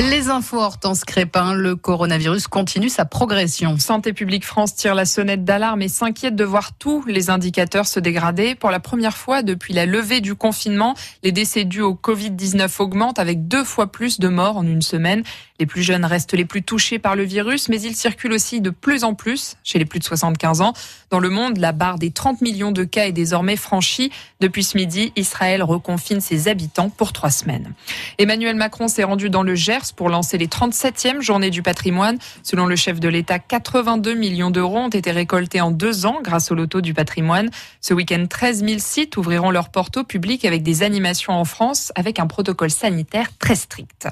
[0.00, 3.78] Les infos Hortense Crépin, le coronavirus continue sa progression.
[3.78, 8.00] Santé publique France tire la sonnette d'alarme et s'inquiète de voir tous les indicateurs se
[8.00, 8.54] dégrader.
[8.54, 13.18] Pour la première fois depuis la levée du confinement, les décès dus au Covid-19 augmentent
[13.18, 15.22] avec deux fois plus de morts en une semaine.
[15.60, 18.70] Les plus jeunes restent les plus touchés par le virus, mais il circule aussi de
[18.70, 20.72] plus en plus chez les plus de 75 ans.
[21.10, 24.10] Dans le monde, la barre des 30 millions de cas est désormais franchie.
[24.40, 27.74] Depuis ce midi, Israël reconfine ses habitants pour trois semaines.
[28.16, 32.16] Emmanuel Macron s'est rendu dans le Gers pour lancer les 37e journées du patrimoine.
[32.42, 36.50] Selon le chef de l'État, 82 millions d'euros ont été récoltés en deux ans grâce
[36.50, 37.50] au loto du patrimoine.
[37.82, 41.92] Ce week-end, 13 000 sites ouvriront leurs portes au public avec des animations en France
[41.96, 44.08] avec un protocole sanitaire très strict.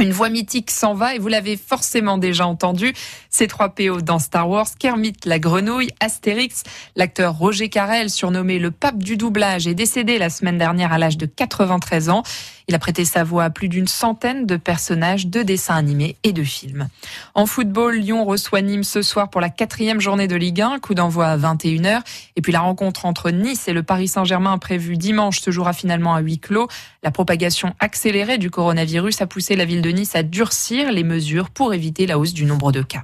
[0.00, 2.94] Une voix mythique s'en va et vous l'avez forcément déjà entendu.
[3.30, 6.62] Ces trois PO dans Star Wars, Kermit la grenouille, Astérix,
[6.94, 11.18] l'acteur Roger Carrel, surnommé le pape du doublage, est décédé la semaine dernière à l'âge
[11.18, 12.22] de 93 ans.
[12.68, 16.32] Il a prêté sa voix à plus d'une centaine de personnages de dessins animés et
[16.32, 16.88] de films.
[17.34, 20.92] En football, Lyon reçoit Nîmes ce soir pour la quatrième journée de Ligue 1, coup
[20.94, 22.02] d'envoi à 21h.
[22.36, 26.14] Et puis la rencontre entre Nice et le Paris Saint-Germain prévue dimanche se jouera finalement
[26.14, 26.68] à huis clos.
[27.02, 31.50] La propagation accélérée du coronavirus a poussé la ville de Nice à durcir les mesures
[31.50, 33.02] pour éviter la hausse du nombre de cas.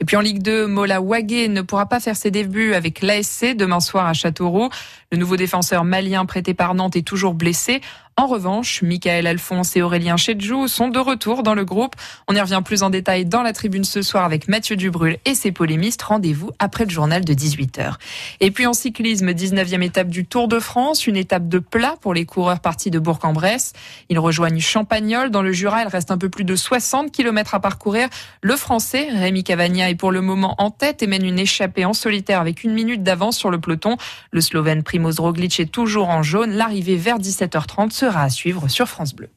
[0.00, 3.56] Et puis en Ligue 2, Mola Wagé ne pourra pas faire ses débuts avec l'ASC
[3.56, 4.70] demain soir à Châteauroux.
[5.12, 7.80] Le nouveau défenseur malien prêté par Nantes est toujours blessé.
[8.18, 11.94] En revanche, Michael Alphonse et Aurélien Chedjou sont de retour dans le groupe.
[12.28, 15.34] On y revient plus en détail dans la tribune ce soir avec Mathieu Dubrul et
[15.34, 16.00] ses polémistes.
[16.00, 17.96] Rendez-vous après le journal de 18h.
[18.40, 22.14] Et puis en cyclisme, 19e étape du Tour de France, une étape de plat pour
[22.14, 23.74] les coureurs partis de Bourg-en-Bresse.
[24.08, 25.82] Ils rejoignent Champagnol dans le Jura.
[25.82, 28.08] Il reste un peu plus de 60 km à parcourir.
[28.40, 31.92] Le Français, Rémi Cavagna, est pour le moment en tête et mène une échappée en
[31.92, 33.98] solitaire avec une minute d'avance sur le peloton.
[34.30, 36.52] Le Slovène Primoz Roglic est toujours en jaune.
[36.52, 39.28] L'arrivée vers 17h30 à suivre sur France Bleu.